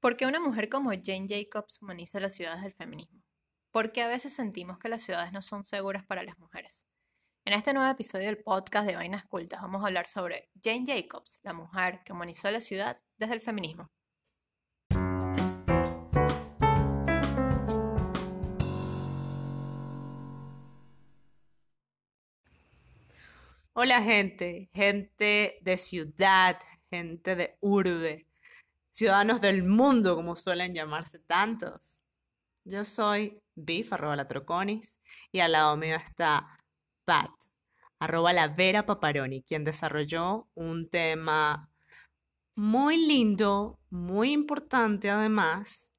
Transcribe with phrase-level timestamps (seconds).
[0.00, 3.20] ¿Por qué una mujer como Jane Jacobs humaniza las ciudades del feminismo?
[3.72, 6.86] ¿Por qué a veces sentimos que las ciudades no son seguras para las mujeres?
[7.44, 11.40] En este nuevo episodio del podcast de Vainas Cultas vamos a hablar sobre Jane Jacobs,
[11.42, 13.90] la mujer que humanizó la ciudad desde el feminismo.
[23.72, 28.27] Hola gente, gente de ciudad, gente de urbe,
[28.98, 32.02] ciudadanos del mundo, como suelen llamarse tantos.
[32.64, 35.00] Yo soy Biff, arroba la Troconis,
[35.30, 36.58] y al lado mío está
[37.04, 37.30] Pat,
[38.00, 41.70] arroba la Vera Paparoni, quien desarrolló un tema
[42.56, 45.92] muy lindo, muy importante además.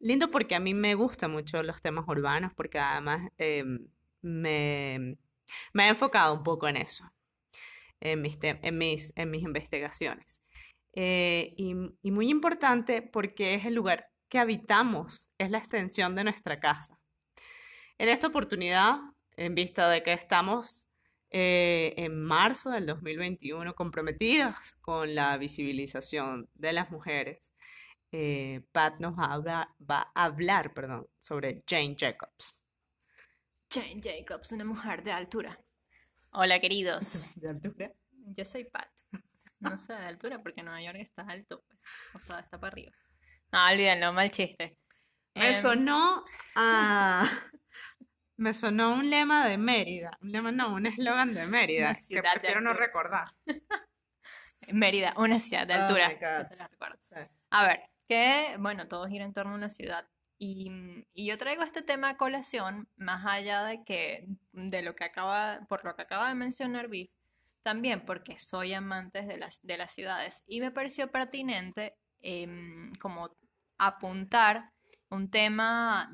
[0.00, 3.88] Lindo porque a mí me gustan mucho los temas urbanos, porque además em,
[4.22, 4.94] me,
[5.74, 7.04] he enfocado un poco en eso,
[8.00, 10.45] en mis, en mis investigaciones.
[10.96, 16.24] Eh, y, y muy importante porque es el lugar que habitamos, es la extensión de
[16.24, 16.98] nuestra casa.
[17.98, 18.96] En esta oportunidad,
[19.36, 20.88] en vista de que estamos
[21.30, 27.52] eh, en marzo del 2021 comprometidas con la visibilización de las mujeres,
[28.12, 32.62] eh, Pat nos va a, va a hablar perdón, sobre Jane Jacobs.
[33.70, 35.60] Jane Jacobs, una mujer de altura.
[36.32, 37.34] Hola, queridos.
[37.40, 37.92] ¿De altura?
[38.28, 38.88] Yo soy Pat.
[39.60, 41.82] No sé de altura porque Nueva York está alto, pues.
[42.14, 42.92] O sea, está para arriba.
[43.52, 44.76] No, olvídenlo, mal chiste.
[45.34, 47.26] Me Em, sonó a...
[48.38, 50.10] Me sonó un lema de Mérida.
[50.20, 51.94] Un lema, no, un eslogan de Mérida.
[52.08, 53.28] Que prefiero no recordar.
[54.72, 56.08] Mérida, una ciudad de Oh altura.
[56.08, 56.98] recuerdo.
[57.00, 57.14] Sí.
[57.50, 60.06] A ver, que, bueno, todo gira en torno a una ciudad.
[60.38, 60.70] Y,
[61.14, 65.60] y yo traigo este tema a colación, más allá de que, de lo que acaba,
[65.68, 67.10] por lo que acaba de mencionar Biff,
[67.66, 70.44] también porque soy amante de las, de las ciudades.
[70.46, 73.36] Y me pareció pertinente em, como
[73.76, 74.70] apuntar
[75.10, 76.08] un tema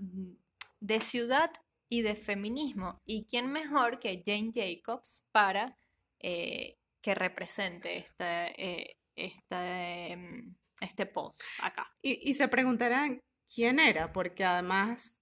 [0.80, 1.50] de ciudad
[1.90, 3.02] y de feminismo.
[3.04, 5.76] ¿Y quién mejor que Jane Jacobs para
[6.20, 8.24] eh, que represente este,
[8.56, 11.94] eh, este, em, este post acá?
[12.00, 13.20] Y, y se preguntarán
[13.54, 15.20] quién era, porque además,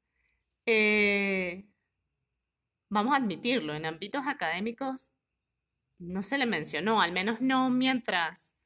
[0.64, 1.66] eh,
[2.88, 5.10] vamos a admitirlo, en ámbitos académicos
[6.00, 8.56] no se le mencionó, al menos no mientras,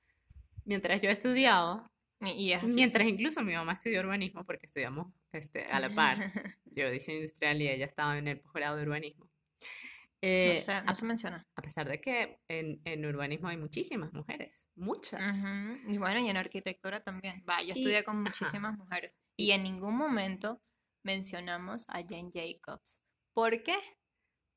[0.65, 1.91] mientras yo he estudiado,
[2.21, 6.17] Y, es mientras incluso mi mamá estudió urbanismo, porque estudiamos este, a la par,
[6.65, 9.27] yo diseño industrial y ella estaba en el posgrado de urbanismo.
[9.27, 9.31] No
[10.31, 11.47] Eh, a, no se menciona.
[11.55, 15.21] a pesar de que en, en urbanismo hay muchísimas mujeres, muchas.
[15.87, 17.45] Y bueno, y en arquitectura también.
[17.47, 18.23] Va, yo Y- estudié con ajá.
[18.31, 19.19] muchísimas mujeres.
[19.37, 20.63] Y en ningún momento
[21.03, 23.03] mencionamos a Jane Jacobs.
[23.35, 23.77] ¿Por qué?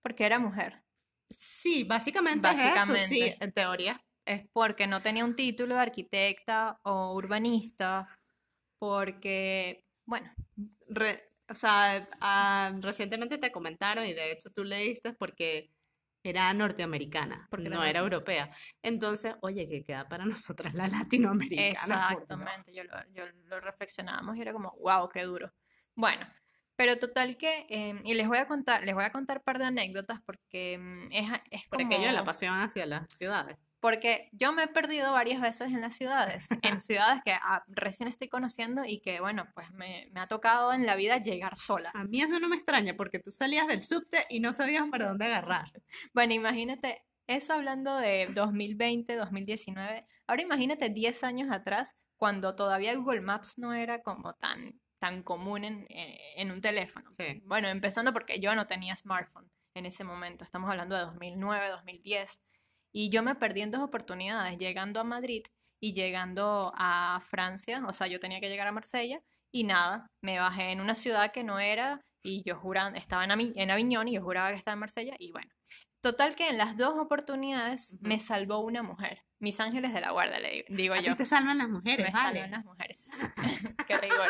[0.01, 0.83] Porque era mujer.
[1.29, 3.37] Sí, básicamente, es eso, sí, Básicamente.
[3.45, 8.09] en teoría es Porque no tenía un título de arquitecta o urbanista.
[8.79, 10.31] Porque, bueno,
[10.89, 15.71] Re- o sea, ah, recientemente te comentaron y de hecho tú leíste porque
[16.23, 18.51] era norteamericana, Porque no era europea.
[18.83, 21.69] Entonces, oye, que queda para nosotras la latinoamericana.
[21.69, 25.53] Exactamente, yo lo, yo lo reflexionábamos y era como, wow, qué duro.
[25.95, 26.27] Bueno,
[26.77, 29.57] pero total que, em, y les voy a contar, les voy a contar un par
[29.57, 33.57] de anécdotas porque em, es, es como, aquello de la pasión hacia las ciudades.
[33.79, 38.07] porque yo me he perdido varias veces en las ciudades, en ciudades que ah, recién
[38.07, 41.91] estoy conociendo y que, bueno, pues me, me ha tocado en la vida llegar sola.
[41.95, 45.07] A mí eso no me extraña porque tú salías del subte y no sabías para
[45.07, 45.71] dónde agarrar.
[46.13, 53.21] Bueno, imagínate, eso hablando de 2020, 2019, ahora imagínate 10 años atrás, cuando todavía Google
[53.21, 57.09] Maps no era como tan, tan común en, en un teléfono.
[57.11, 57.41] Sí.
[57.45, 62.41] Bueno, empezando porque yo no tenía smartphone en ese momento, estamos hablando de 2009, 2010,
[62.91, 65.43] y yo me perdí en dos oportunidades, llegando a Madrid
[65.79, 69.21] y llegando a Francia, o sea, yo tenía que llegar a Marsella,
[69.53, 73.29] y nada, me bajé en una ciudad que no era, y yo juraba, estaba en,
[73.29, 75.49] Ami- en Aviñón y yo juraba que estaba en Marsella, y bueno.
[76.01, 79.21] Total que en las dos oportunidades me salvó una mujer.
[79.39, 81.11] Mis ángeles de la guarda, le digo, digo A yo.
[81.11, 82.39] ti te salvan las mujeres, Me vale.
[82.39, 83.09] salvan las mujeres.
[83.87, 84.29] Qué rigor.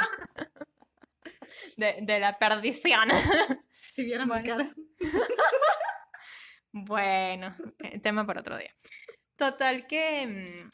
[1.77, 3.09] De, de la perdición.
[3.91, 4.45] Si vieran mi Bueno.
[4.45, 4.69] cara.
[6.71, 8.71] Bueno, eh, tema para otro día.
[9.35, 10.69] Total que, mm,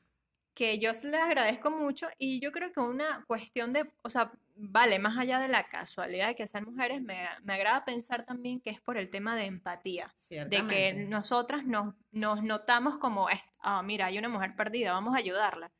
[0.53, 4.99] que yo les agradezco mucho y yo creo que una cuestión de, o sea, vale,
[4.99, 8.69] más allá de la casualidad de que sean mujeres, me, me agrada pensar también que
[8.69, 10.13] es por el tema de empatía.
[10.29, 13.27] De que nosotras nos, nos notamos como,
[13.61, 15.71] ah, mira, hay una mujer perdida, vamos a ayudarla.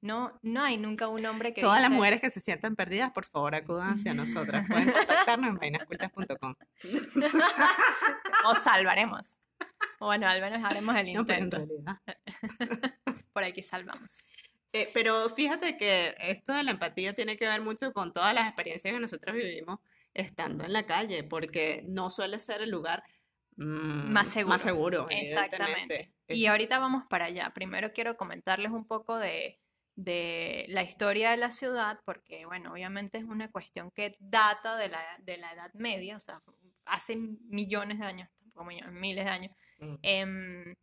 [0.00, 3.12] No, no hay nunca un hombre que Todas las dice- mujeres que se sientan perdidas,
[3.12, 4.66] por favor, acudan hacia nosotras.
[4.68, 6.54] Pueden contactarnos en vainascultas.com.
[8.46, 9.36] Os salvaremos.
[10.00, 11.56] O Bueno, al menos haremos el No, pero en intento.
[11.58, 11.98] realidad.
[13.32, 14.24] Por aquí salvamos.
[14.72, 18.46] Eh, pero fíjate que esto de la empatía tiene que ver mucho con todas las
[18.46, 19.80] experiencias que nosotros vivimos
[20.14, 23.02] estando en la calle, porque no suele ser el lugar
[23.56, 24.48] mm, Más seguro.
[24.48, 26.12] Más seguro, Exactamente.
[26.28, 27.50] Y ahorita vamos para allá.
[27.54, 29.58] Primero quiero comentarles un poco de,
[29.94, 34.88] de la historia de la ciudad, porque, bueno, obviamente es una cuestión que data de
[34.88, 36.42] la, de la Edad Media, o sea,
[36.86, 39.52] hace millones de años, tampoco millones, miles de años.
[39.78, 39.94] Mm.
[40.02, 40.74] Em,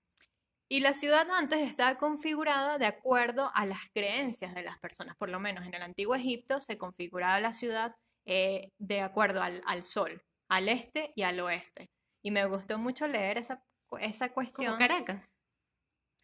[0.70, 5.30] y la ciudad antes estaba configurada de acuerdo a las creencias de las personas, por
[5.30, 7.94] lo menos en el antiguo Egipto se configuraba la ciudad
[8.26, 11.90] eh, de acuerdo al, al sol, al este y al oeste.
[12.22, 13.64] Y me gustó mucho leer esa,
[14.00, 14.78] esa Como cuestión.
[14.78, 15.34] Caracas.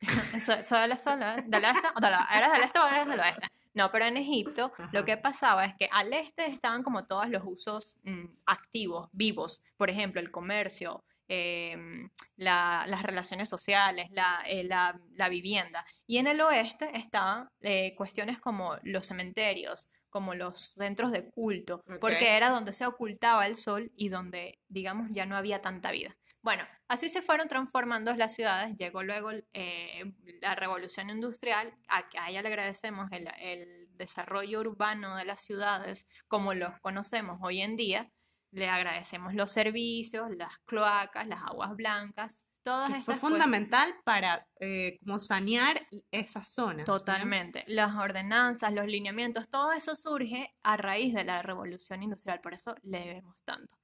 [0.45, 3.47] So- so del este, del este, o del- ¿Eres del este o eres del oeste?
[3.73, 7.43] No, pero en Egipto lo que pasaba es que al este estaban como todos los
[7.45, 9.61] usos mm, activos, vivos.
[9.77, 15.85] Por ejemplo, el comercio, em, la- las relaciones sociales, la, eh, la- la vivienda.
[16.07, 21.83] Y en el oeste estaban eh, cuestiones como los cementerios, como los centros de culto,
[21.87, 21.99] Ok.
[21.99, 26.15] porque era donde se ocultaba el sol y donde, digamos, ya no había tanta vida.
[26.41, 28.75] Bueno, así se fueron transformando las ciudades.
[28.77, 30.03] Llegó luego eh,
[30.41, 36.05] la revolución industrial, a, a ella le agradecemos el, el desarrollo urbano de las ciudades
[36.27, 38.11] como los conocemos hoy en día.
[38.51, 44.97] Le agradecemos los servicios, las cloacas, las aguas blancas, todas Que fue fundamental para eh,
[45.05, 46.87] como sanear esas zonas.
[46.87, 46.93] ¿no?
[46.97, 47.63] Totalmente.
[47.67, 52.75] Las ordenanzas, los lineamientos, todo eso surge a raíz de la revolución industrial, por eso
[52.81, 53.75] le debemos tanto.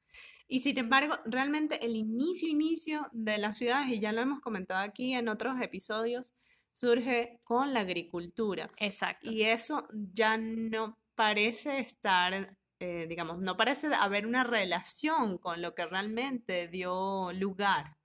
[0.48, 4.82] Y sin embargo, realmente el inicio, inicio de las ciudades, y ya lo hemos comentado
[4.82, 6.34] aquí en otros episodios,
[6.74, 8.70] surge con la agricultura.
[8.78, 9.30] Exacto.
[9.30, 15.76] Y eso ya no parece estar, eh, digamos, no parece haber una relación con lo
[15.76, 17.96] que realmente dio lugar.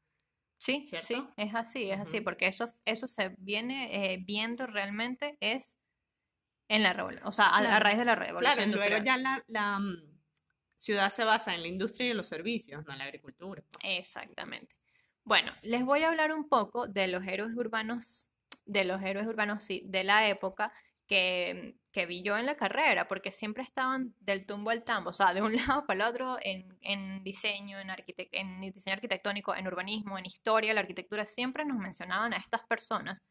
[0.58, 1.06] Sí, ¿Cierto?
[1.06, 5.78] sí, es así, es así, porque eso, eso se viene eh, viendo realmente es
[6.68, 9.04] en la revolución, o sea, a, raíz de la revolución Claro, y luego industrial.
[9.04, 10.20] ya la, la, mm,
[10.74, 13.62] ciudad se basa en la industria y en los servicios, no en la agricultura.
[13.82, 14.76] Exactamente.
[15.24, 18.30] Bueno, les voy a hablar un poco de los héroes urbanos,
[18.66, 20.72] de los héroes urbanos, sí, de la época
[21.06, 25.12] que, que vi yo en la carrera, porque siempre estaban del tumbo al tambo, o
[25.14, 27.88] sea, de un lado para el otro en, en diseño, en,
[28.32, 33.22] en diseño arquitectónico, en urbanismo, en historia, la arquitectura, siempre nos mencionaban a estas personas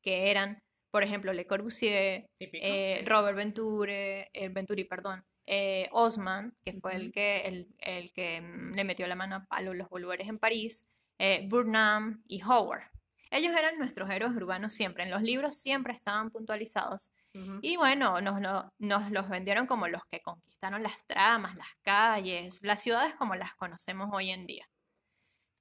[0.00, 3.06] que eran, por ejemplo, Le Corbusier, Típico, eh, sí.
[3.06, 8.74] Robert Venture, eh, Venturi, perdón, eh, Osman, que fue el que, el, el que mm,
[8.74, 12.84] le metió la mano a los bolívares en París, eh, Burnham y Howard.
[13.32, 17.10] Ellos eran nuestros héroes urbanos siempre, en los libros siempre estaban puntualizados.
[17.62, 22.62] Y bueno, nos, lo- nos los vendieron como los que conquistaron las tramas, las calles,
[22.62, 24.68] las ciudades como las conocemos hoy en día.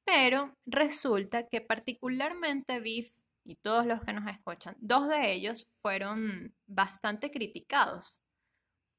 [0.06, 6.54] Pero resulta que particularmente Biff y todos los que nos escuchan, dos de ellos fueron
[6.68, 8.22] bastante criticados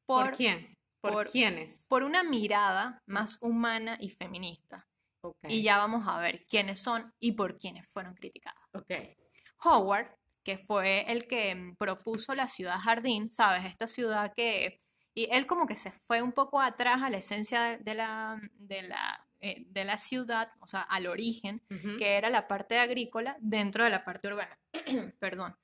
[0.06, 0.76] ¿Por, por, quién?
[1.00, 1.86] ¿Por, por- quiénes?
[1.88, 4.88] por una mirada más humana y feminista.
[5.44, 8.60] Y ya vamos a ver quiénes son y por quiénes fueron criticados.
[8.72, 8.90] ok.
[9.64, 13.64] Howard, que fue el que mm, propuso la ciudad jardín, ¿sabes?
[13.64, 14.80] Esta ciudad que...
[15.14, 18.82] Y él como que se fue un poco atrás a la esencia de la, de
[18.82, 21.62] la, eh, de la ciudad, o sea, al origen,
[21.98, 24.58] que era la parte agrícola dentro de la parte urbana.
[25.20, 25.54] Perdón.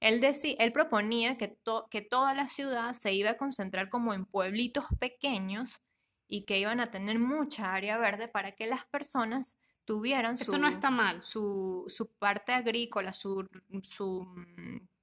[0.00, 4.12] Él, decí- él proponía que, to- que toda la ciudad se iba a concentrar como
[4.14, 5.82] en pueblitos pequeños
[6.28, 10.66] y que iban a tener mucha área verde para que las personas tuvieran Eso no
[10.68, 11.22] su- está mal.
[11.22, 13.46] su, su parte agrícola, su,
[13.82, 14.26] su,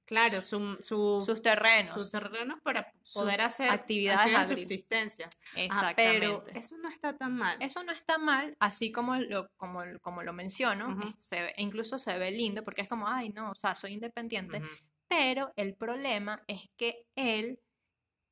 [0.04, 1.92] Claro, su, su- sus terrenos.
[1.94, 5.28] sus terrenos para poder hacer actividades de subsistencia.
[5.54, 6.18] Exactamente.
[6.20, 7.58] pero eso no está tan mal.
[7.60, 11.08] Eso no está mal, así como lo, como, como lo menciono, Ujú.
[11.08, 13.92] es- se ve- incluso se ve lindo porque es como, ay, no, o sea, soy
[13.92, 14.66] independiente, Ujú.
[15.08, 17.60] pero el problema es que él,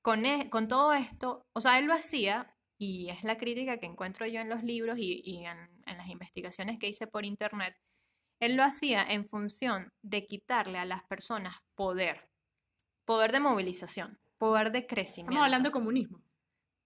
[0.00, 3.86] con, e- con todo esto, o sea, él lo hacía, y es la crítica que
[3.86, 5.56] encuentro yo en los libros y, y en,
[5.86, 7.74] en las investigaciones que hice por internet,
[8.40, 12.28] él lo hacía en función de quitarle a las personas poder,
[13.04, 15.30] poder de movilización, poder de crecimiento.
[15.32, 16.20] Estamos hablando de comunismo,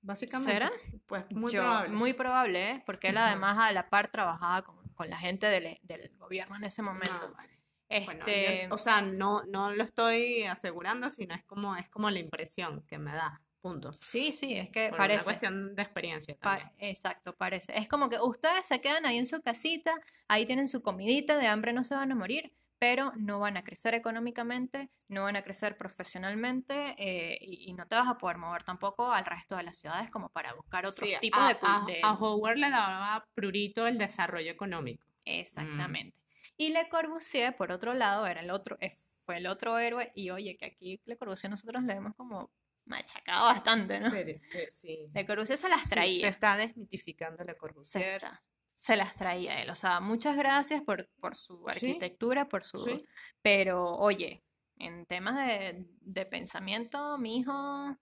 [0.03, 0.53] básicamente.
[0.53, 0.71] ¿Será?
[1.07, 1.95] Pues muy Yo- probable.
[1.97, 2.83] Muy probable, ¿eh?
[2.87, 6.65] Porque él además a la par trabajaba con, con la gente del, del gobierno en
[6.65, 7.29] ese momento.
[7.29, 7.59] No, vale.
[7.89, 12.09] Bueno, Este, yo- o sea, no, no lo estoy asegurando, sino es como, es como
[12.11, 13.43] la impresión que me da.
[13.61, 13.93] Punto.
[13.93, 15.17] sí, sí, es que Por parece.
[15.19, 16.91] una cuestión de experiencia Pa- también.
[16.91, 17.77] exacto, parece.
[17.79, 19.93] Es como que ustedes se quedan ahí en su casita,
[20.29, 23.63] ahí tienen su comidita, de hambre no se van a morir, pero no van a
[23.63, 28.39] crecer económicamente, no van a crecer profesionalmente eh, y, y no te vas a poder
[28.39, 31.59] mover tampoco al resto de las ciudades como para buscar otros Sí, tipos a, de,
[31.61, 35.05] a- de- a Howard le daba prurito el desarrollo económico.
[35.27, 36.19] Exactamente.
[36.57, 40.11] Y Le Corbusier, por otro lado, era el otro, eh, fue el otro héroe.
[40.15, 42.51] Y oye, que aquí Le Corbusier nosotros le hemos como
[42.85, 44.11] machacado bastante, ¿no?
[44.11, 45.07] Pero, eh, sí.
[45.15, 46.21] Le Corbusier se las Sí, traía.
[46.21, 48.17] se está desmitificando se, Corbusier.
[48.17, 48.43] está-
[48.75, 49.71] se las traía él.
[49.71, 52.79] O sea, muchas gracias por, por su arquitectura, por su...
[52.79, 53.05] Sí.
[53.43, 54.43] Pero, oye,
[54.79, 57.97] en temas de, de pensamiento, mi hijo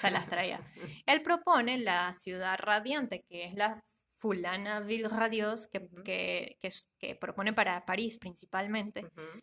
[0.00, 0.58] se las traía.
[1.06, 3.82] Él propone la ciudad radiante, que es la
[4.18, 6.02] Fulana Ville Radios, que, Ujú.
[6.02, 9.04] que, que es- que propone para París principalmente.
[9.04, 9.40] Ujú.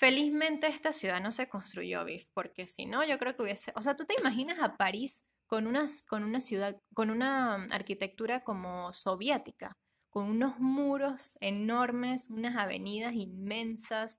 [0.00, 3.70] Felizmente esta ciudad no se construyó, Biff, porque si no, yo creo que hubiese...
[3.76, 8.42] O sea, ¿tú te imaginas a París con unas, con una ciudad, con una arquitectura
[8.42, 9.76] como soviética,
[10.08, 14.18] con unos muros enormes, unas avenidas inmensas,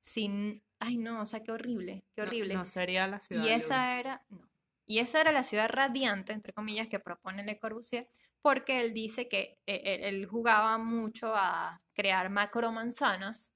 [0.00, 0.64] sin...
[0.78, 2.54] Ay, no, o sea, qué horrible, qué horrible.
[2.54, 3.44] No, sería la ciudad.
[3.44, 4.00] Y esa luz.
[4.00, 4.48] era, no.
[4.86, 8.08] Y esa era la ciudad radiante, entre comillas, que propone Le Corbusier,
[8.40, 13.52] porque él dice que eh, él, él jugaba mucho a crear macromanzanas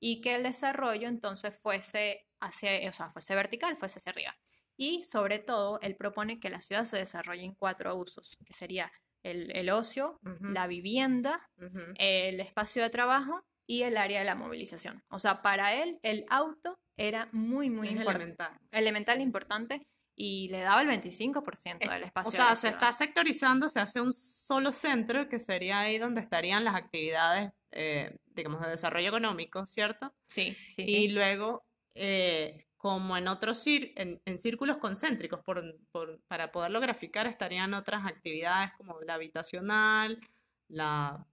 [0.00, 4.34] y que el desarrollo entonces fuese hacia, o sea, fuese vertical, fuese hacia arriba.
[4.76, 8.92] Y sobre todo, él propone que la ciudad se desarrolle en cuatro usos, que sería
[9.24, 11.94] el, el ocio, Ujú, la vivienda, ujú.
[11.96, 15.02] el espacio de trabajo y el área de la movilización.
[15.10, 18.58] O sea, para él el auto era muy, muy Es importante elemental.
[18.70, 19.82] elemental importante
[20.20, 22.28] y le daba el 25% Es- del espacio.
[22.28, 26.64] O sea, se está sectorizando, se hace un solo centro que sería ahí donde estarían
[26.64, 30.12] las actividades, eh, digamos, de desarrollo económico, ¿cierto?
[30.26, 31.08] Sí, sí, Y sí.
[31.08, 37.28] luego, eh, como en otros cir- en, en círculos concéntricos, por, por- para poderlo graficar,
[37.28, 40.20] estarían otras actividades como la habitacional,
[40.68, 41.24] la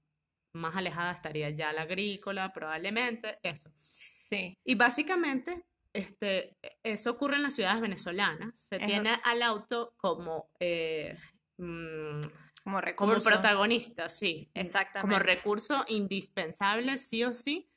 [0.54, 3.72] más alejada estaría ya la agrícola, probablemente, eso.
[3.80, 5.65] Sí, Y básicamente,
[5.96, 8.60] este, eso ocurre en las ciudades venezolanas.
[8.60, 11.18] Se Es tiene al auto como, eh,
[11.58, 12.32] mm, como
[12.64, 13.30] como recurso.
[13.30, 14.50] protagonista, sí.
[14.54, 15.20] Como Exactamente.
[15.20, 17.70] recurso indispensable, sí o sí.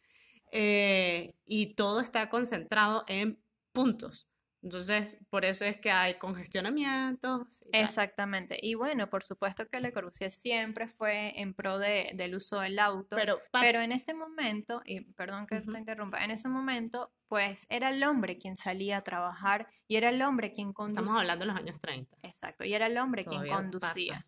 [0.50, 4.28] eh, y todo está concentrado en puntos.
[4.60, 7.62] Entonces, por eso es que hay congestionamientos.
[7.72, 7.76] y.
[7.78, 8.58] Exactamente.
[8.60, 12.78] Y bueno, por supuesto que Le Corbusier siempre fue en pro de- del uso del
[12.78, 13.16] auto.
[13.52, 18.02] Pero, en ese momento, y perdón que te interrumpa, en ese momento, pues era el
[18.02, 21.02] hombre quien salía a trabajar y era el hombre quien conducía.
[21.02, 22.16] estamos hablando de los años 30.
[22.22, 24.14] Exacto, y era el hombre quien conducía.
[24.14, 24.26] pasa.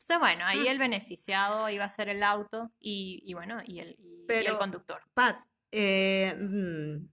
[0.00, 0.70] Entonces, bueno, ahí Ah.
[0.70, 4.56] el beneficiado iba a ser el auto y, y bueno, y el, y- y el
[4.56, 5.02] conductor.
[5.12, 5.40] Pat,
[5.72, 7.08] eh, mm,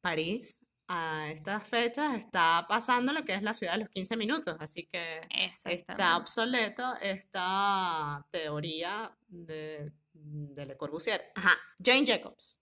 [0.00, 0.60] París
[0.92, 4.86] a estas fechas está pasando lo que es la ciudad de los 15 minutos, así
[4.86, 5.20] que
[5.64, 11.30] está obsoleto esta teoría de, de Le Corbusier.
[11.36, 12.58] Ajá, Jane Jacobs.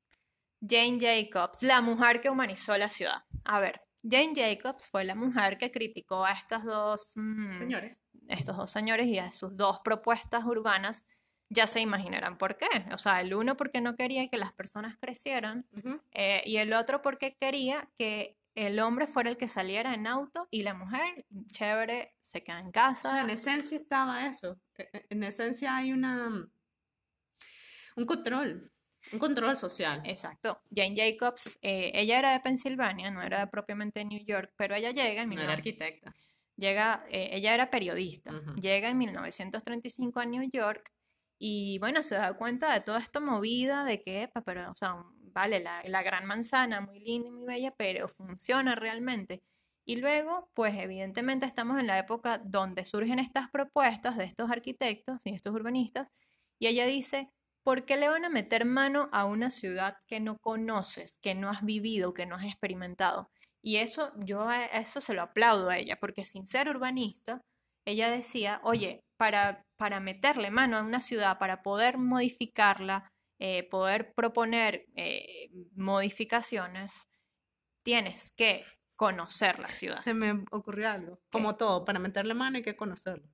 [0.61, 3.25] Jane Jacobs, la mujer que humanizó la ciudad.
[3.47, 8.03] A ver, Jane Jacobs fue la mujer que criticó a estas dos, mm, Señores.
[8.29, 11.07] estos dos señores y a sus dos propuestas urbanas.
[11.51, 12.67] Ya se imaginarán por qué.
[12.93, 15.67] O sea, el uno porque no quería que las personas crecieran
[16.13, 20.49] eh, y el otro porque quería que el hombre fuera el que saliera en auto
[20.51, 23.11] y la mujer, chévere, se queda en O casa.
[23.11, 24.59] sea, en esencia estaba eso.
[24.77, 26.49] E- e- En esencia hay una
[27.97, 28.71] un control,
[29.13, 30.01] un control social.
[30.05, 30.61] Exacto.
[30.75, 34.91] Jane Jacobs, eh, ella era de Pensilvania, no era propiamente de New York, pero ella
[34.91, 36.15] llega en No era 19- arquitecta.
[36.57, 40.93] llega, eh, ella era periodista, llega en 1935 a New York
[41.39, 45.05] y bueno, se da cuenta de toda esta movida de que, epa, pero, o sea,
[45.33, 49.43] vale, la, la gran manzana, muy linda y muy bella, pero funciona realmente.
[49.85, 55.25] Y luego, pues evidentemente estamos en la época donde surgen estas propuestas de estos arquitectos
[55.27, 56.13] y estos urbanistas,
[56.59, 57.31] y ella dice,
[57.63, 61.51] ¿por qué le van a meter mano a una ciudad que no conoces, que no
[61.51, 63.31] has vivido, que no has experimentado?
[63.63, 67.41] Y eso, yo eso se lo aplaudo a ella, porque sin ser urbanista,
[67.87, 74.13] ella decía, oye, para, para meterle mano a una ciudad, para poder modificarla, eh, poder
[74.13, 77.09] proponer eh, modificaciones,
[77.83, 78.65] tienes que
[78.97, 80.01] conocer la ciudad.
[80.01, 81.21] Se me ocurrió algo.
[81.31, 83.29] Como todo, para meterle mano hay que conocerlo.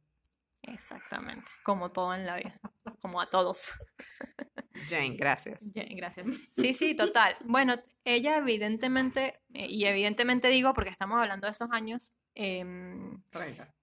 [0.62, 2.60] Exactamente, como todo en la vida,
[3.00, 3.72] como a todos.
[4.88, 5.72] Jane, gracias.
[5.72, 6.28] Ya, Gracias.
[6.52, 7.36] Sí, sí, total.
[7.44, 13.22] Bueno, ella evidentemente, eh, y evidentemente digo porque estamos hablando de esos años em,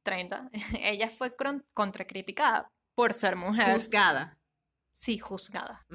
[0.03, 0.49] 30,
[0.81, 1.33] ella fue
[1.73, 3.73] contracriticada por ser mujer.
[3.73, 4.33] Juzgada.
[4.93, 5.85] sí, juzgada.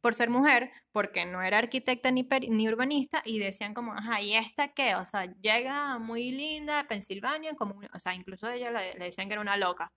[0.00, 4.34] Por ser mujer, porque no era arquitecta ni, ni urbanista, y decían como, ajá, ¿y
[4.34, 4.94] esta qué?
[4.94, 9.28] O sea, llega muy linda a Pensilvania, como, o sea, incluso ella le, le decían
[9.28, 9.92] que era una loca.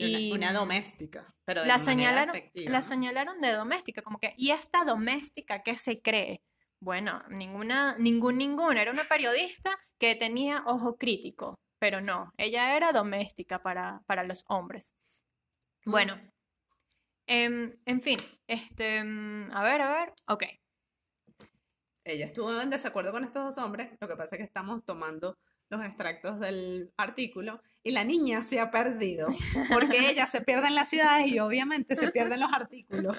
[0.00, 2.82] Y una, doméstica, pero de la señalaron, despectiva, la ¿no?
[2.84, 6.40] señalaron de doméstica, como que, ¿y esta doméstica qué se cree?
[6.80, 12.92] Bueno, ninguna, ningún, ninguna, era una periodista que tenía ojo crítico, pero no, ella era
[12.92, 14.94] doméstica para, para los hombres.
[15.84, 16.20] Bueno,
[17.26, 20.44] em, en fin, este, mm, a ver, a ver, ok.
[22.04, 25.36] ella estuvo en desacuerdo con estos dos hombres, lo que pasa es que estamos tomando
[25.70, 29.28] los extractos del artículo y la niña se ha perdido
[29.72, 33.16] porque ella se pierde en las ciudades y obviamente se pierden los artículos.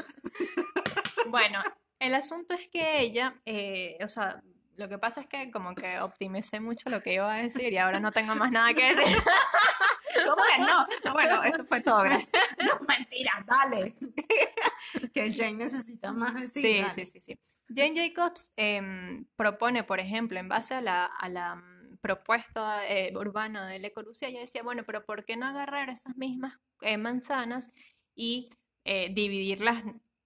[1.28, 1.60] Bueno,
[2.00, 4.42] el asunto es que ella, eh, o sea,
[4.76, 7.78] lo que pasa es que como que optimicé mucho lo que iba a decir y
[7.78, 9.18] ahora no tengo más nada que decir.
[10.26, 11.14] ¿Cómo que no?
[11.14, 12.32] Bueno, esto fue todo, gracias.
[12.58, 13.94] No, mentira, dale.
[15.14, 16.48] que Jane necesita más de.
[16.48, 17.40] Sí, sí, sí, sí.
[17.68, 21.62] Jane Jacobs em, propone, por ejemplo, en base a la, a la
[22.02, 26.16] propuesta eh, urbana de Le Corbusier, ella decía, bueno, pero ¿por qué no agarrar esas
[26.18, 27.70] mismas eh, manzanas
[28.16, 28.50] y
[28.86, 29.84] eh, dividirlas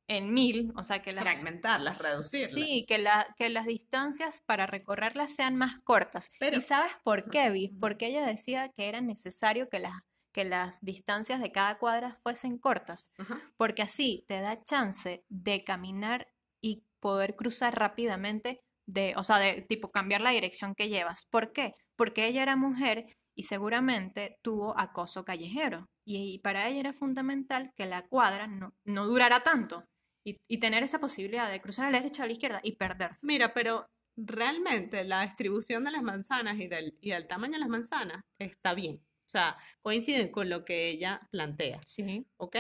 [0.08, 0.72] en mil?
[0.76, 1.24] O sea, que las...
[1.24, 2.52] Fragmentarlas, reducirlas.
[2.52, 6.30] Sí, que, la, que las distancias para recorrerlas sean más cortas.
[6.40, 7.72] Pero- ¿Y sabes por qué, Viv?
[7.80, 9.94] Porque ella decía que era necesario que las,
[10.32, 13.12] que las distancias de cada cuadra fuesen cortas,
[13.58, 16.28] porque así te da chance de caminar
[16.62, 21.26] y poder cruzar rápidamente, de, o sea, de tipo cambiar la dirección que llevas.
[21.30, 21.74] ¿Por qué?
[21.96, 25.88] Porque ella era mujer y seguramente tuvo acoso callejero.
[26.06, 29.86] Y, para ella era fundamental que la cuadra no, no durara tanto
[30.26, 32.76] y, y tener esa posibilidad de cruzar a la derecha o a la izquierda y
[32.76, 33.26] perderse.
[33.26, 33.88] Mira, pero
[34.18, 38.74] realmente la distribución de las manzanas y del, y el tamaño de las manzanas está
[38.74, 38.98] bien.
[38.98, 42.28] O sea, coincide con lo que ella plantea, Sí.
[42.38, 42.58] ¿ok?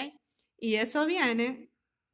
[0.57, 1.69] Y eso viene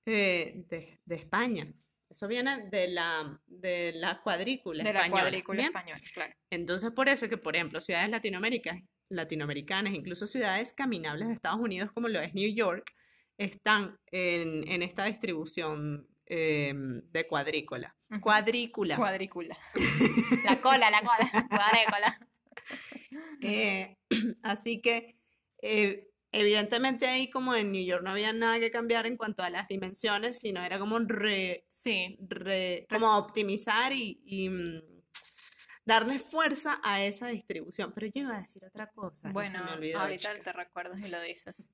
[0.06, 1.72] eh, de, de España.
[2.10, 5.68] Eso viene de la, de la cuadrícula De la española, cuadrícula ¿bien?
[5.68, 6.34] española, claro.
[6.50, 11.60] Entonces, por eso es que, por ejemplo, ciudades latinoaméricas, latinoamericanas, incluso ciudades caminables de Estados
[11.60, 12.92] Unidos, como lo es New York,
[13.38, 17.96] están en, en esta distribución eh, de cuadrícula.
[18.22, 18.96] Cuadrícula.
[18.96, 19.58] Cuadrícula.
[20.46, 21.48] La cola, la cola.
[21.50, 22.20] Cuadrícula.
[23.42, 23.98] Eh,
[24.44, 25.16] así que,
[25.62, 29.50] eh, evidentemente ahí como en New York no había nada que cambiar en cuanto a
[29.50, 32.18] las dimensiones, sino era como re, Sí.
[32.20, 34.99] re- como optimizar y, y, mm,
[35.90, 37.92] darle fuerza a esa distribución.
[37.94, 39.30] Pero yo iba a decir otra cosa.
[39.32, 40.44] Bueno, me olvidó, ahorita chica.
[40.44, 41.70] te recuerdas y lo dices.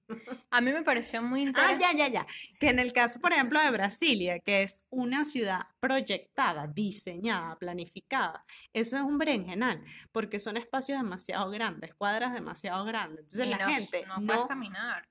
[0.49, 1.83] A mí me pareció muy Ah, interesante.
[1.83, 2.27] ya, ya, ya.
[2.59, 8.45] Que en el caso, por ejemplo, de Brasilia, que es una ciudad proyectada, diseñada, planificada,
[8.73, 13.19] eso es un berenjenal, porque son espacios demasiado grandes, cuadras demasiado grandes.
[13.25, 15.07] Entonces Y la no- gente no no, caminar.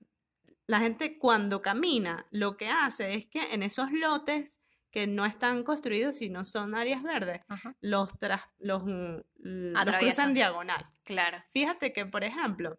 [0.67, 4.61] la gente cuando camina, lo que hace es que en esos lotes
[4.95, 7.75] que no están construidos, sino son áreas verdes, Ajá.
[7.81, 10.87] los, tras- los, mm, los cruzan diagonal.
[11.03, 11.43] Claro.
[11.49, 12.79] Fíjate que, por ejemplo,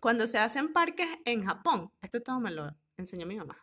[0.00, 3.56] cuando se hacen parques en Japón, esto todo me lo enseñó mi mamá,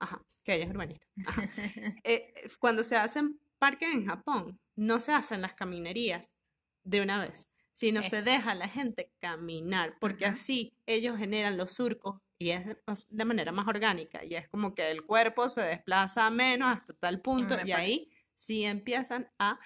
[0.00, 1.06] ajá, que ella es urbanista.
[2.04, 6.34] Eh, cuando se hacen parques en Japón, no se hacen las caminerías
[6.82, 8.02] de una vez, sino Eh.
[8.02, 12.76] se deja a la gente caminar, porque así ellos generan los surcos y es de,
[13.08, 17.20] de manera más orgánica, y es como que el cuerpo se desplaza menos hasta tal
[17.20, 19.58] punto, me y pare- ahí sí empiezan a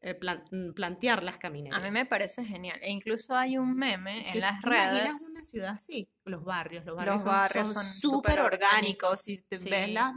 [0.00, 1.82] eh, plan- mm, plantear las A caminerías.
[1.82, 2.78] mí me parece genial.
[2.82, 5.30] E incluso hay un meme ¿Qué- en las ¿Te imaginas redes.
[5.32, 6.08] una ciudad así?
[6.28, 9.20] Los barrios, los barrios Los son- barrios son súper orgánicos.
[9.22, 9.68] Si te sí.
[9.70, 10.14] ves las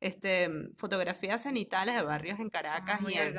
[0.00, 3.34] este, fotografías cenitales de barrios en Caracas muy y en,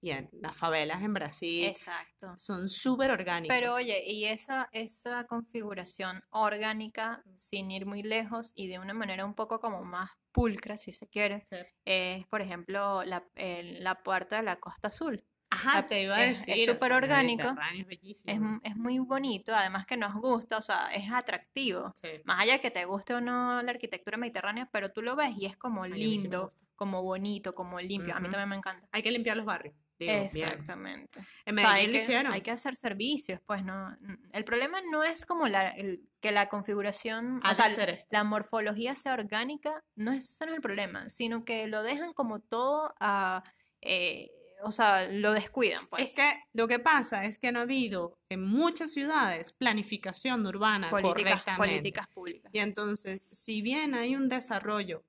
[0.00, 2.32] y en las favelas en Brasil, Exacto.
[2.38, 3.54] son súper orgánicos.
[3.54, 9.26] Pero oye, y esa, esa configuración orgánica, sin ir muy lejos y de una manera
[9.26, 11.56] un poco como más pulcra, si se quiere, Sí.
[11.84, 15.24] es, por ejemplo, la, el- la puerta de la Costa Azul.
[15.50, 17.42] Ajá, la- te iba a es- súper orgánico,
[17.90, 18.24] es.
[18.62, 21.92] Es, muy bonito, además que nos gusta, o sea, es atractivo.
[22.00, 22.08] Sí.
[22.24, 25.34] Más allá de que te guste o no la arquitectura mediterránea, pero tú lo ves
[25.36, 28.14] y es como sí lindo, como bonito, como limpio.
[28.14, 28.88] A mí también me encanta.
[28.92, 29.74] Hay que limpiar los barrios.
[29.98, 30.12] Digo.
[30.14, 31.20] Exactamente.
[31.44, 32.32] En O sea, Medellín hay que, hicieron.
[32.32, 33.94] hay que hacer servicios, pues no.
[34.32, 37.66] El problema no es como la, el- que la configuración, o sea,
[38.08, 42.14] la morfología sea orgánica, no es, ese no es el problema, sino que lo dejan
[42.14, 43.42] como todo a,
[43.82, 44.30] eh,
[44.62, 46.10] o sea, lo descuidan, pues.
[46.10, 50.90] Es que lo que pasa es que no ha habido en muchas ciudades planificación urbana
[50.90, 51.72] políticas, correctamente.
[51.72, 52.50] políticas públicas.
[52.52, 55.04] Y entonces, si bien hay un desarrollo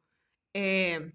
[0.53, 1.13] eh,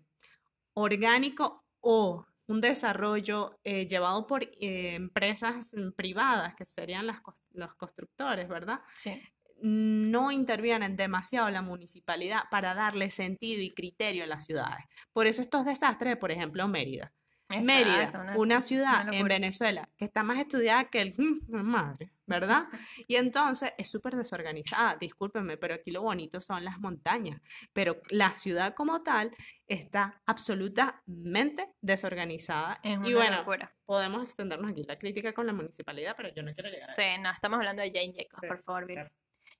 [0.74, 7.20] orgánico o un desarrollo eh, llevado por eh, empresas privadas, que serían las
[7.52, 8.80] los constructores, ¿verdad?
[8.96, 9.20] Sí.
[9.62, 14.84] No intervienen demasiado la municipalidad para darle sentido y criterio a las ciudades.
[15.12, 17.12] Por eso estos desastres, por ejemplo, Mérida.
[17.48, 19.34] Mérida, Exacto, una, ciudad en locura.
[19.36, 21.14] Venezuela que está más estudiada que el
[21.48, 22.64] la madre, ¿verdad?
[23.08, 27.40] Y entonces es súper desorganizada, discúlpenme, pero aquí lo bonito son las montañas,
[27.72, 29.30] pero la ciudad como tal
[29.68, 32.80] está absolutamente desorganizada.
[32.82, 33.72] Es una y bueno, locura.
[33.84, 37.00] podemos extendernos aquí la crítica con la municipalidad, pero yo no quiero llegar a eso.
[37.00, 38.94] Sí, no, estamos hablando de Jane Jacobs, Sí, por favor, Viv.
[38.96, 39.10] claro.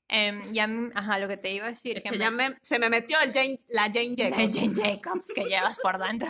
[0.09, 2.25] Em, y a mí- ajá, lo que te iba a decir Es que que me-
[2.25, 4.55] ya me- se me metió el Jane- la Jane Jacobs.
[4.59, 6.29] Jane Jacobs que llevas por dentro.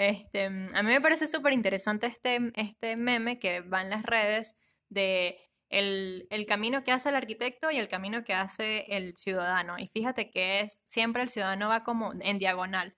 [0.00, 4.56] Este, a mí me parece súper interesante este, este meme que va en las redes
[4.88, 9.78] de el, el, camino que hace el arquitecto y el camino que hace el ciudadano.
[9.78, 12.96] Y fíjate que es siempre el ciudadano va como en diagonal.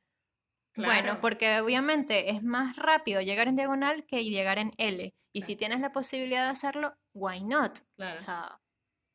[0.77, 5.13] Bueno, porque obviamente es más rápido llegar en diagonal que llegar en L.
[5.33, 7.81] Y si tienes la posibilidad de hacerlo, why not?
[7.99, 8.61] O sea,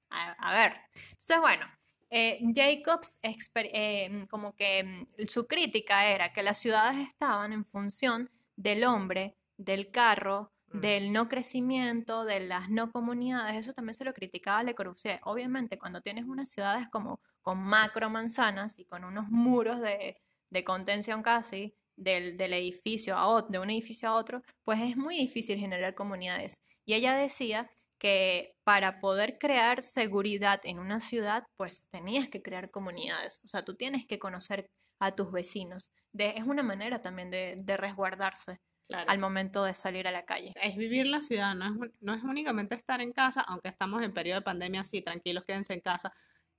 [0.09, 0.81] a, ver.
[0.93, 1.65] Entonces, bueno,
[2.09, 8.29] eh, Jacobs eh, como que mm, su crítica era que las ciudades estaban en función
[8.55, 10.79] del hombre, del carro, mm.
[10.79, 13.57] del no crecimiento, de las no comunidades.
[13.57, 15.19] Eso también se lo criticaba Le Corbusier.
[15.23, 20.17] Obviamente, cuando tienes unas ciudades como con macro manzanas y con unos muros de
[20.49, 25.17] de contención casi del, edificio a otro, de un edificio a otro, pues es muy
[25.17, 26.61] difícil generar comunidades.
[26.85, 32.71] Y ella decía que para poder crear seguridad en una ciudad, pues tenías que crear
[32.71, 33.41] comunidades.
[33.43, 35.91] O sea, tú tienes que conocer a tus vecinos.
[36.11, 38.59] De, es una manera también de, resguardarse.
[38.89, 40.53] al momento de salir a la calle.
[40.61, 44.13] Es vivir la ciudad, no es, no es únicamente estar en casa, aunque estamos en
[44.13, 46.13] periodo de pandemia, sí, tranquilos, quédense en casa,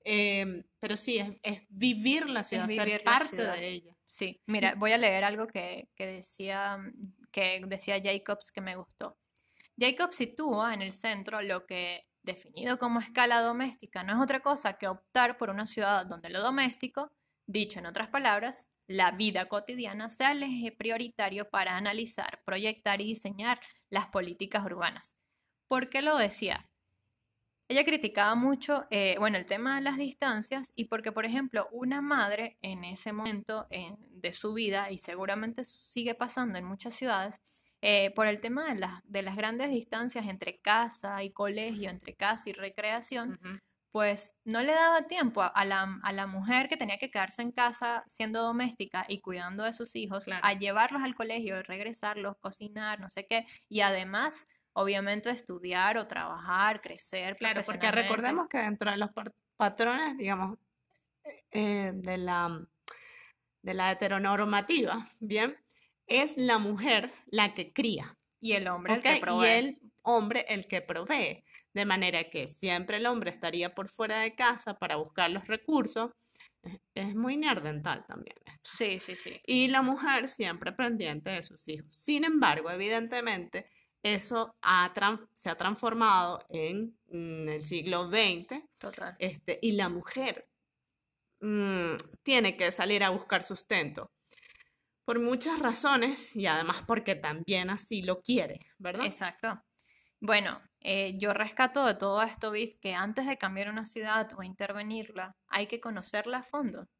[0.04, 3.96] Em, pero sí, es, vivir la ciudad, ser parte de ella.
[4.06, 6.78] Sí, mira, voy a leer algo que, decía,
[7.30, 9.18] que decía Jacobs que me gustó.
[9.78, 14.74] Jacobs sitúa en el centro lo que, definido como escala doméstica, no es otra cosa
[14.74, 17.12] que optar por una ciudad donde lo doméstico,
[17.46, 23.06] dicho en otras palabras, la vida cotidiana, sea el eje prioritario para analizar, proyectar y
[23.06, 23.60] diseñar
[23.90, 25.16] las políticas urbanas.
[25.68, 26.68] ¿Por qué lo decía?
[27.70, 32.00] Ella criticaba mucho, eh, bueno, el tema de las distancias y porque, por ejemplo, una
[32.00, 37.42] madre en ese momento de su vida, y seguramente sigue pasando en muchas ciudades,
[37.80, 42.50] eh, por el tema de, de, las grandes distancias entre casa y colegio, entre casa
[42.50, 43.38] y recreación,
[43.92, 47.52] pues no le daba tiempo a, la, a, la, mujer que tenía que quedarse en
[47.52, 53.08] casa siendo doméstica y cuidando de sus hijos, a llevarlos al colegio, regresarlos, cocinar, no
[53.10, 57.36] sé qué, y además obviamente estudiar o trabajar, crecer.
[57.36, 59.10] Claro, porque recordemos que dentro de los
[59.56, 60.58] patrones, digamos,
[61.50, 62.60] eh, de, la,
[63.62, 65.56] de la heteronormativa, ¿bien?
[66.08, 68.16] Es la mujer la que cría.
[68.40, 69.46] Y el hombre el que provee.
[69.46, 71.44] Y el hombre el que provee.
[71.74, 76.10] De manera que siempre el hombre estaría por fuera de casa para buscar los recursos.
[76.94, 78.70] Es muy nerdental también esto.
[78.70, 79.40] Sí, sí, sí.
[79.46, 81.94] Y la mujer siempre pendiente de sus hijos.
[81.94, 83.70] Sin embargo, evidentemente,
[84.02, 84.56] eso
[85.34, 88.62] se ha transformado en, mm, el siglo XX.
[88.78, 89.16] Total.
[89.18, 90.48] Este, y la mujer
[91.40, 94.10] mm, tiene que salir a buscar sustento.
[95.08, 99.06] Por muchas razones y además porque también así lo quiere, ¿verdad?
[99.06, 99.58] Exacto.
[100.20, 104.42] Bueno, eh, yo rescato de todo esto, Biff, que antes de cambiar una ciudad o
[104.42, 106.90] intervenirla, hay que conocerla a fondo,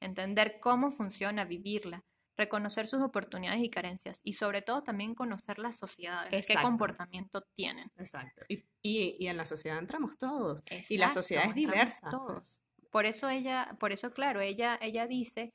[0.00, 2.02] entender cómo funciona, vivirla,
[2.34, 7.92] reconocer sus oportunidades y carencias y sobre todo también conocer las sociedades, qué comportamiento tienen.
[7.98, 8.40] Exacto.
[8.48, 10.62] Y, y, en la sociedad entramos todos.
[10.88, 12.08] y la sociedad es diversa.
[12.08, 12.58] Todos.
[12.90, 15.52] Por eso ella, por eso claro, ella, ella dice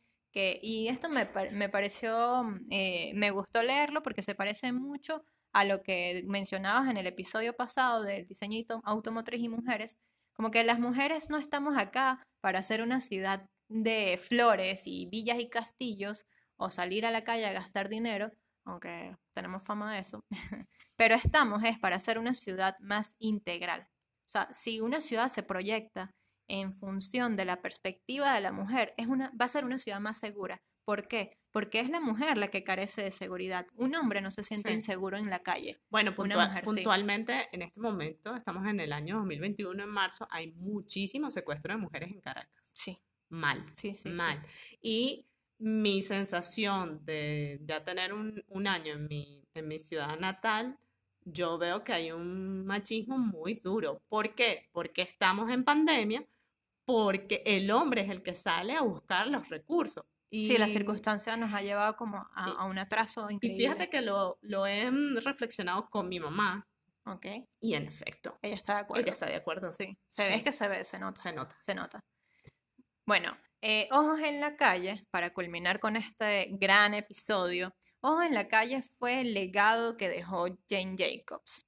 [0.62, 5.82] y esto me, me pareció, eh, me gustó leerlo porque se parece mucho a lo
[5.82, 9.98] que mencionabas en el episodio pasado del diseño automotriz y mujeres,
[10.34, 15.40] como que las mujeres no estamos acá para hacer una ciudad de flores y villas
[15.40, 16.26] y castillos,
[16.58, 18.32] o salir a la calle a gastar dinero,
[18.66, 20.24] aunque tenemos fama de eso,
[20.96, 23.88] pero estamos es para hacer una ciudad más integral.
[24.26, 26.12] O sea, si una ciudad se proyecta
[26.48, 30.00] en función de la perspectiva de la mujer, es una, va a ser una ciudad
[30.00, 30.62] más segura.
[30.86, 31.38] ¿Por qué?
[31.52, 33.66] Porque es la mujer la que carece de seguridad.
[33.76, 35.80] Un hombre no se siente inseguro en la calle.
[35.90, 41.74] Bueno, puntualmente en este momento, estamos en el año 2021, en marzo, hay muchísimo secuestro
[41.74, 42.72] de mujeres en Caracas.
[42.74, 43.00] Sí.
[43.30, 43.66] Mal.
[43.74, 44.10] Sí, sí.
[44.10, 44.46] Mal.
[44.82, 45.26] Y
[45.58, 50.78] mi sensación de ya tener un, año en mi, en mi ciudad natal,
[51.24, 54.00] yo veo que hay un machismo muy duro.
[54.08, 54.70] ¿Por qué?
[54.72, 56.26] Porque estamos en pandemia,
[56.86, 60.06] porque el hombre es el que sale a buscar los recursos.
[60.30, 63.56] Y, sí, la circunstancia nos ha llevado como a, un atraso increíble.
[63.56, 64.90] Y fíjate que lo, lo, he
[65.24, 66.68] reflexionado con mi mamá.
[67.06, 67.26] Ok.
[67.62, 68.38] Y en efecto.
[68.42, 69.04] Ella está de acuerdo.
[69.04, 69.68] Ella está de acuerdo.
[69.70, 69.98] Sí.
[70.08, 71.22] Se ve, es que se ve, se nota.
[71.22, 71.56] Se nota.
[71.60, 72.04] Se nota.
[73.06, 78.48] Bueno, eh, Ojos en la calle, para culminar con este gran episodio, Ojos en la
[78.48, 81.66] calle fue el legado que dejó Jane Jacobs.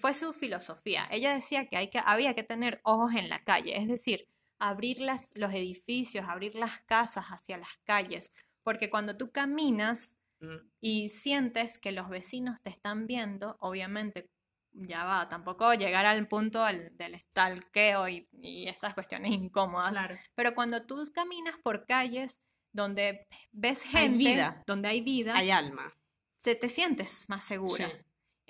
[0.00, 1.06] Fue su filosofía.
[1.10, 4.26] Ella decía que, hay que había que tener ojos en la calle, es decir,
[4.58, 8.30] abrir los edificios, abrir las casas hacia las calles,
[8.62, 10.56] porque cuando tú caminas mm.
[10.80, 14.30] y sientes que los vecinos te están viendo, obviamente
[14.72, 19.92] ya va, tampoco llegar al punto del stalkeo y, y, estas cuestiones incómodas.
[20.34, 22.40] Pero cuando tú caminas por calles
[22.72, 24.62] donde ves Hay gente, vida.
[24.66, 25.92] donde hay vida, Hay alma.
[26.36, 27.88] se te sientes más segura.
[27.88, 27.92] Sí.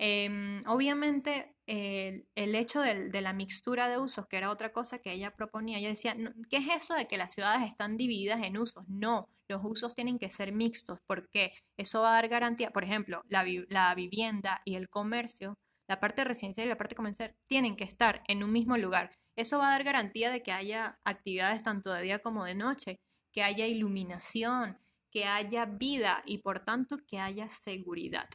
[0.03, 5.35] Em, obviamente, el, hecho de la mixtura de usos, que era otra cosa que ella
[5.35, 8.83] proponía, ella decía, "No, ¿qué es eso de que las ciudades están divididas en usos?
[8.87, 12.71] No, los usos tienen que ser mixtos, porque eso va a dar garantía.
[12.71, 17.35] Por ejemplo, la, la vivienda y el comercio, la parte residencial y la parte comercial,
[17.47, 19.11] tienen que estar en un mismo lugar.
[19.35, 22.99] Eso va a dar garantía de que haya actividades tanto de día como de noche,
[23.31, 24.79] que haya iluminación,
[25.11, 28.27] que haya vida y por tanto que haya seguridad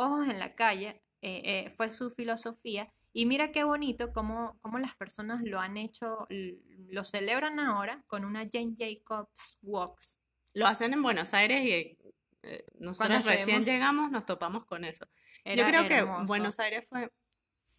[0.00, 2.92] ojos en la calle, eh, eh, fue su filosofía.
[3.12, 8.24] Y mira qué bonito cómo, cómo las personas lo han hecho, lo celebran ahora con
[8.24, 10.16] una Jane Jacobs Walks.
[10.54, 11.98] Lo hacen en Buenos Aires y
[12.42, 15.06] eh, nosotros recién llegamos nos topamos con eso.
[15.44, 16.02] Yo creo que.
[16.26, 17.12] Buenos Aires fue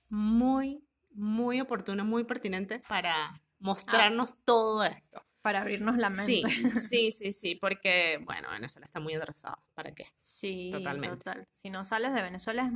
[0.09, 5.23] muy, muy oportuno, muy pertinente para mostrarnos todo esto.
[5.41, 6.23] Para abrirnos la mente.
[6.23, 6.43] Sí,
[6.79, 9.57] sí, sí, sí, porque, bueno, Venezuela está muy atrasada.
[9.73, 10.05] ¿Para qué?
[10.15, 11.17] Sí, Totalmente.
[11.17, 11.47] total.
[11.49, 12.71] Si no sales de Venezuela,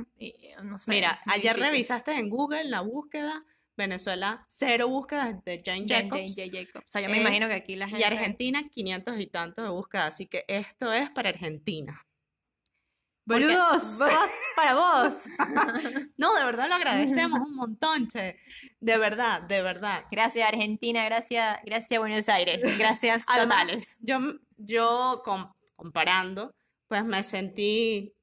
[0.62, 0.90] no sé.
[0.90, 1.70] Mira, ayer difícil.
[1.72, 3.44] revisaste en Google la búsqueda,
[3.76, 6.34] Venezuela, cero búsquedas de Jane Jane- Jacobs.
[6.36, 6.86] Jane Jacobs.
[6.86, 8.00] O sea, yo me Eh, imagino que aquí la gente...
[8.00, 12.05] Y Argentina, 500 y tantos de búsqueda, así que esto es para Argentina.
[13.26, 13.98] ¡Boludos!
[14.54, 15.24] ¡Para vos!
[16.16, 18.38] No, de verdad lo agradecemos un montón, che.
[18.80, 20.04] De verdad, de verdad.
[20.10, 23.98] Gracias Argentina, gracias, gracias Buenos Aires, gracias Además, totales.
[24.00, 24.18] Yo,
[24.56, 26.54] yo com- comparando,
[26.88, 28.14] pues me sentí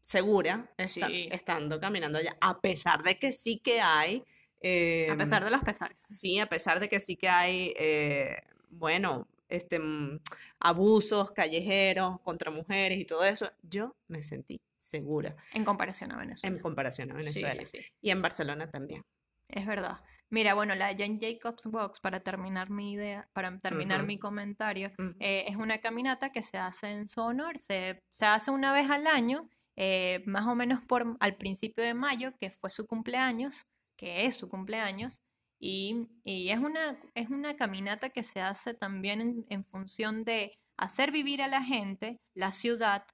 [0.00, 1.28] segura esta- Sí.
[1.30, 4.24] estando caminando allá, a pesar de que sí que hay,
[4.60, 6.00] eh, A pesar de los pesares.
[6.00, 8.36] sí, a pesar de que sí que hay, eh,
[8.70, 10.20] bueno, este, mm,
[10.60, 16.56] abusos callejeros contra mujeres y todo eso, yo me sentí segura En comparación a Venezuela.
[16.56, 17.54] en comparación a Venezuela.
[17.54, 17.78] sí, sí.
[18.00, 19.04] Y en Barcelona también.
[19.48, 19.98] Es verdad.
[20.30, 25.46] Mira, bueno, la Jane Jacobs Box, para terminar mi idea, para terminar mi comentario, eh,
[25.48, 27.58] es una caminata que se hace en su honor.
[27.58, 31.94] Se, se hace una vez al año, eh, más o menos por, al principio de
[31.94, 35.22] mayo, que fue su cumpleaños, que es su cumpleaños.
[35.60, 40.58] Y, y es una, es una caminata que se hace también en, en función de
[40.76, 43.04] hacer vivir a la gente la ciudad,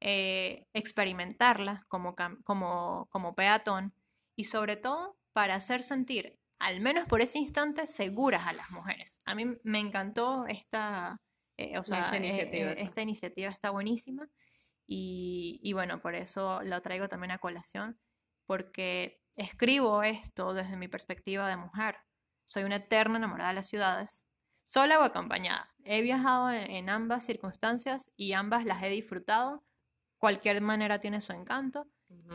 [0.00, 2.14] eh, experimentarla como,
[2.44, 3.92] como, como peatón
[4.36, 9.18] y sobre todo para hacer sentir, al menos por ese instante, seguras a las mujeres.
[9.24, 11.20] A mí me encantó esta,
[11.56, 14.28] eh, o sea, Esa eh, iniciativa, eh, esta iniciativa está buenísima
[14.86, 17.98] y, y bueno, por eso la traigo también a colación,
[18.46, 21.96] porque escribo esto desde mi perspectiva de mujer.
[22.46, 24.26] Soy una eterna enamorada de las ciudades,
[24.64, 25.72] sola o acompañada.
[25.84, 29.64] He viajado en, ambas circunstancias y ambas las he disfrutado.
[30.18, 31.88] Cualquier manera tiene su encanto,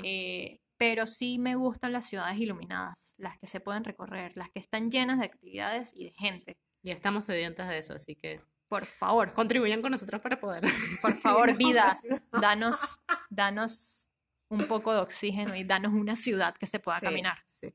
[0.04, 4.60] eh, pero sí me gustan las ciudades iluminadas, las que se pueden recorrer, las que
[4.60, 6.58] están llenas de actividades y de gente.
[6.82, 10.64] Y estamos sedientas de eso, así que Por favor, contribuyan con nosotros para poder.
[11.02, 11.98] por favor, vida,
[12.32, 14.07] danos, danos
[14.50, 17.38] un poco de oxígeno y danos una ciudad que se pueda Sí, caminar.
[17.48, 17.74] Sí,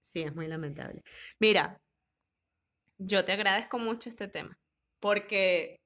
[0.00, 1.02] sí, es muy lamentable.
[1.40, 1.80] Mira,
[2.98, 4.58] yo te agradezco mucho este tema,
[5.00, 5.80] porque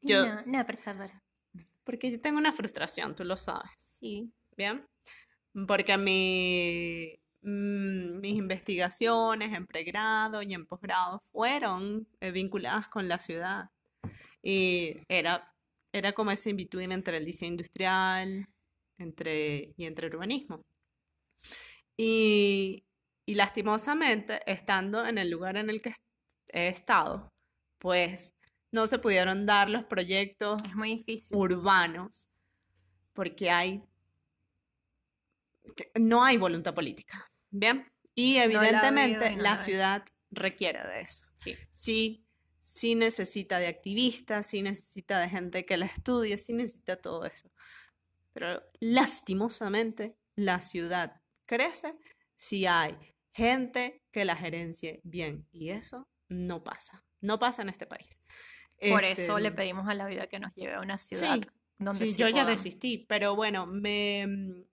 [0.00, 1.10] yo, No, no, por favor.
[1.84, 4.32] porque yo tengo una frustración, tú lo sabes, Sí.
[4.56, 4.86] ¿bien?
[5.66, 13.70] Porque mi, mis investigaciones en pregrado y en posgrado fueron eh, vinculadas con la ciudad.
[14.42, 15.52] Y era,
[15.92, 18.48] era como ese in-between entre el diseño industrial
[19.00, 20.62] entre, y entre urbanismo.
[21.96, 22.84] Y,
[23.26, 25.94] y lastimosamente, estando en el lugar en el que
[26.48, 27.28] he estado,
[27.78, 28.34] pues
[28.72, 31.36] no se pudieron dar los proyectos Es muy difícil.
[31.36, 32.28] urbanos
[33.12, 33.82] porque hay
[35.94, 37.86] no hay voluntad política, ¿bien?
[38.14, 41.26] Y evidentemente no la la ciudad requiere de eso.
[41.38, 41.56] Sí.
[41.70, 42.24] Sí,
[42.60, 47.50] sí necesita de activistas, sí necesita de gente que la estudie, sí necesita todo eso.
[48.40, 51.94] Pero lastimosamente la ciudad crece
[52.34, 52.96] si hay
[53.34, 57.04] gente que la gerencie bien y eso no pasa.
[57.20, 58.18] No pasa en este país.
[58.78, 61.50] Por Este, eso le pedimos a la vida que nos lleve a una ciudad Sí,
[61.78, 64.26] donde Sí, sí yo ya desistí, pero bueno, me,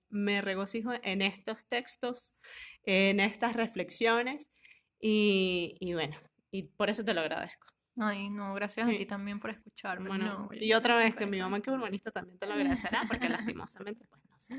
[0.07, 2.37] me regocijo en estos textos,
[2.83, 4.49] en estas reflexiones
[4.97, 6.17] y, y bueno,
[6.51, 7.67] y por eso te lo agradezco.
[7.99, 10.07] Ay, no, gracias a ti también por escucharme.
[10.07, 13.27] Bueno, no, y otra vez que mi mamá que urbanista también te lo agradecerá, porque
[13.29, 14.55] lastimosamente, pues no sé.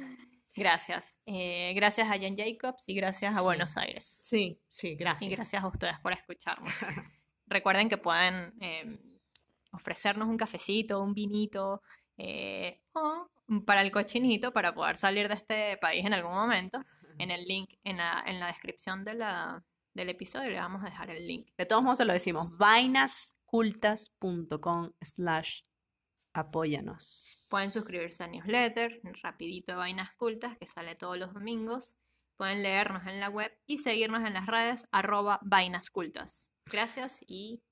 [0.57, 1.20] Gracias.
[1.24, 3.44] Eh, gracias a Jan Jacobs y gracias a Sí.
[3.44, 4.20] Buenos Aires.
[4.24, 5.31] Sí, sí, gracias.
[5.31, 6.66] Y gracias a ustedes por escucharnos.
[7.46, 8.98] Recuerden que pueden eh,
[9.70, 11.83] ofrecernos un cafecito, un vinito
[12.16, 13.31] eh, o
[13.64, 16.81] para el cochinito para poder salir de este país en algún momento.
[17.18, 19.64] En el link, en la, en la descripción de la,
[19.98, 21.48] del episodio le vamos a dejar el link.
[21.56, 25.62] De todos modos se lo decimos, vainas vainascultas.com slash
[26.34, 27.46] apóyanos.
[27.50, 31.96] Pueden suscribirse al newsletter, rapidito de Vainas Cultas, que sale todos los domingos.
[32.37, 36.52] Pueden leernos en la web y seguirnos en las redes arroba Vainas Cultas.
[36.66, 37.62] Gracias y,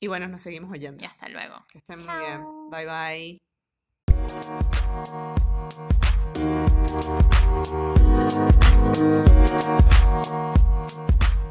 [0.00, 1.02] Y bueno, nos seguimos oyendo.
[1.02, 1.64] y hasta luego.
[1.68, 2.44] Que estén muy bien.
[2.70, 3.38] Bye bye.